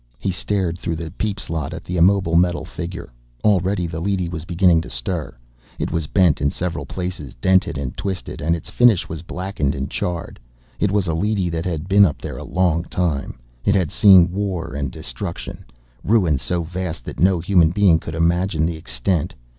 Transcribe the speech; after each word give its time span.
He 0.17 0.31
stared 0.31 0.79
through 0.79 0.95
the 0.95 1.11
peep 1.11 1.39
slot 1.39 1.75
at 1.75 1.83
the 1.83 1.95
immobile 1.95 2.35
metal 2.35 2.65
figure. 2.65 3.13
Already 3.43 3.85
the 3.85 3.99
leady 3.99 4.27
was 4.29 4.45
beginning 4.45 4.81
to 4.81 4.89
stir. 4.89 5.37
It 5.77 5.91
was 5.91 6.07
bent 6.07 6.41
in 6.41 6.49
several 6.49 6.87
places, 6.87 7.35
dented 7.35 7.77
and 7.77 7.95
twisted, 7.95 8.41
and 8.41 8.55
its 8.55 8.71
finish 8.71 9.07
was 9.07 9.21
blackened 9.21 9.75
and 9.75 9.91
charred. 9.91 10.39
It 10.79 10.89
was 10.89 11.05
a 11.05 11.13
leady 11.13 11.49
that 11.49 11.65
had 11.65 11.87
been 11.87 12.03
up 12.07 12.17
there 12.19 12.37
a 12.39 12.43
long 12.43 12.85
time; 12.85 13.37
it 13.63 13.75
had 13.75 13.91
seen 13.91 14.31
war 14.31 14.73
and 14.73 14.89
destruction, 14.89 15.65
ruin 16.03 16.39
so 16.39 16.63
vast 16.63 17.03
that 17.05 17.19
no 17.19 17.39
human 17.39 17.69
being 17.69 17.99
could 17.99 18.15
imagine 18.15 18.65
the 18.65 18.77
extent. 18.77 19.35